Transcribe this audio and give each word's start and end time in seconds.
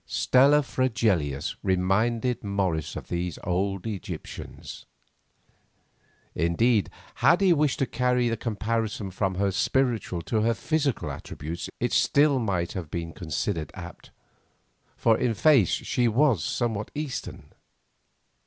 Stella 0.07 0.63
Fregelius 0.63 1.55
reminded 1.61 2.43
Morris 2.43 2.95
of 2.95 3.07
these 3.09 3.37
old 3.43 3.85
Egyptians. 3.85 4.87
Indeed, 6.33 6.89
had 7.21 7.39
he 7.39 7.53
wished 7.53 7.77
to 7.77 7.85
carry 7.85 8.27
the 8.27 8.35
comparison 8.35 9.11
from 9.11 9.35
her 9.35 9.51
spiritual 9.51 10.23
to 10.23 10.41
her 10.41 10.55
physical 10.55 11.11
attributes 11.11 11.69
it 11.79 11.93
still 11.93 12.39
might 12.39 12.71
have 12.71 12.89
been 12.89 13.13
considered 13.13 13.69
apt, 13.75 14.09
for 14.97 15.15
in 15.19 15.35
face 15.35 15.69
she 15.69 16.07
was 16.07 16.43
somewhat 16.43 16.89
Eastern. 16.95 17.53